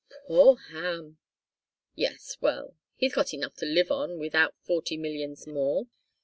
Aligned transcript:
"Poor 0.25 0.57
Ham!" 0.71 1.19
"Yes 1.93 2.35
well 2.41 2.75
he's 2.95 3.13
got 3.13 3.35
enough 3.35 3.53
to 3.57 3.67
live 3.67 3.91
on 3.91 4.17
without 4.17 4.55
forty 4.65 4.97
millions 4.97 5.45
more." 5.45 5.85